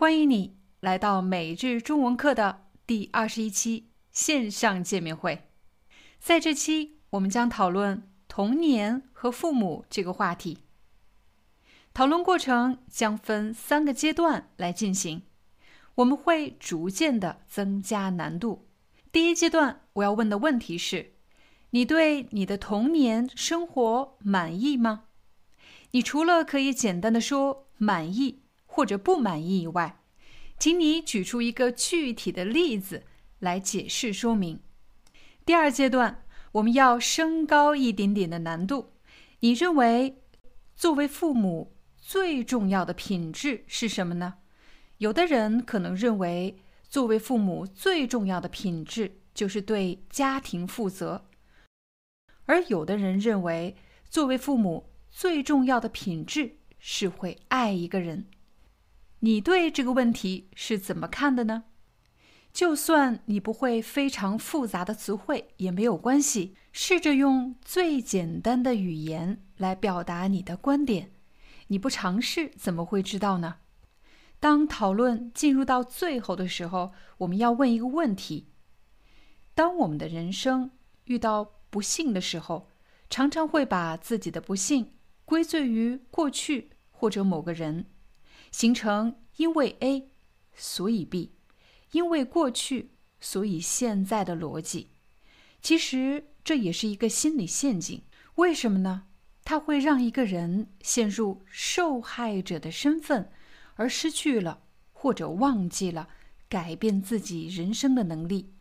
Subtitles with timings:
[0.00, 5.50] 欢迎你来到每日中文课的第二十一期线上见面会。
[6.18, 10.60] 在这期，我们将讨论童年和父母这个话题。
[11.92, 15.24] 讨论过程将分三个阶段来进行，
[15.96, 18.70] 我们会逐渐的增加难度。
[19.12, 21.12] 第一阶段，我要问的问题是：
[21.72, 25.04] 你对你的童年生活满意吗？
[25.90, 28.44] 你除了可以简单的说满意。
[28.72, 30.00] 或者不满意以外，
[30.56, 33.02] 请你举出一个具体的例子
[33.40, 34.60] 来解释说明。
[35.44, 36.22] 第二阶段，
[36.52, 38.92] 我们要升高一点点的难度。
[39.40, 40.22] 你认为
[40.76, 44.34] 作为父母最重要的品质是什么呢？
[44.98, 46.56] 有的人可能认为，
[46.88, 51.26] 作为父母最重要的品质就是对家庭负责，
[52.46, 53.74] 而有的人认为，
[54.08, 58.26] 作为父母最重要的品质是会爱一个人。
[59.20, 61.64] 你对这个问题是怎么看的呢？
[62.52, 71.12] 就算你不会非常复杂的词汇也没有关系，试着用最简单的语言来表达你的观点。
[71.68, 73.56] 你不尝试怎么会知道呢？
[74.40, 78.48] 当讨论进入到最后的时候，我们要问一个问题：
[79.54, 80.70] 当我们的人生
[81.04, 82.70] 遇到不幸的时候，
[83.10, 84.94] 常常会把自己的不幸
[85.26, 87.84] 归罪于过去或者某个人。
[88.50, 90.10] 形成因为 A
[90.54, 91.32] 所以 B，
[91.92, 94.88] 因为过去所以现在的逻辑，
[95.62, 98.02] 其实这也是一个心理陷阱。
[98.36, 99.04] 为什么呢？
[99.44, 103.30] 它会让一个人陷入受害者的身份，
[103.74, 104.62] 而失去了
[104.92, 106.08] 或者忘记了
[106.48, 108.54] 改变自己人生的能力。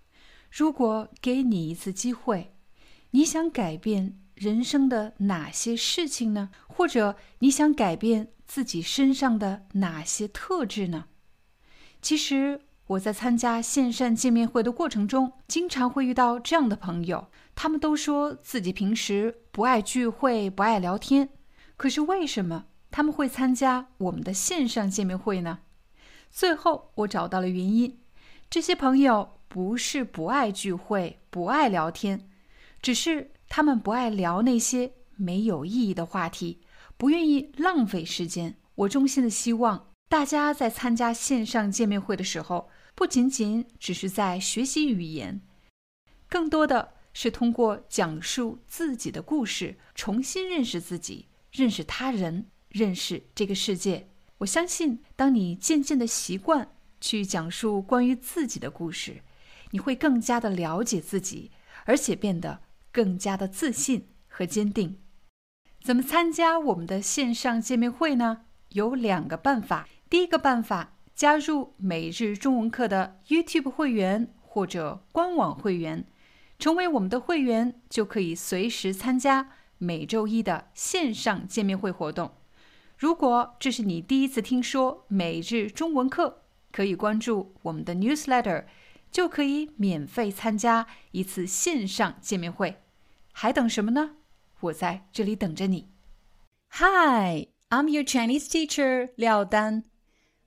[0.50, 2.56] 如果给你一次机会，
[3.12, 6.50] 你想改变人生的哪些事情呢？
[6.66, 8.30] 或者你想改变？
[8.48, 11.08] 自己身上的哪些特质呢？
[12.02, 21.30] 其实我在参加线上见面会的过程中，经常会遇到这样的朋友，他们都说自己平时不爱聚会、不爱聊天。
[21.76, 25.60] 可是为什么他们会参加我们的线上见面会呢？
[26.32, 28.00] 最后我找到了原因：
[28.50, 32.28] 这些朋友不是不爱聚会、不爱聊天，
[32.82, 36.62] 只是他们不爱聊那些没有意义的话题。
[36.96, 38.58] 不愿意浪费时间。
[38.76, 45.42] 我衷心的希望大家在参加线上见面会的时候，不仅仅只是在学习语言，
[46.28, 54.10] 更多的是通过讲述自己的故事，重新认识自己，认识他人，认识这个世界。
[54.40, 59.22] 我相信，当你渐渐的习惯去讲述关于自己的故事，
[59.72, 61.52] 你会更加的了解自己，
[61.86, 62.62] 而且变得
[62.92, 65.00] 更加的自信和坚定。
[65.82, 68.42] 怎么参加我们的线上见面会呢？
[68.70, 69.88] 有两个办法。
[70.10, 76.06] 第一个办法，加入每日中文课的 YouTube 会员或者官网会员，
[76.58, 82.32] 成为我们的会员就可以随时参加每周一的线上见面会活动。
[82.98, 86.42] 如果这是你第一次听说每日中文课，
[86.72, 88.66] 可以关注我们的 Newsletter，
[89.11, 92.83] 就可以免费参加一次线上见面会。
[93.33, 94.17] 还等什么呢？
[94.61, 95.89] 我在这里等着你。
[96.71, 99.83] Hi, I'm your Chinese teacher Liao Dan.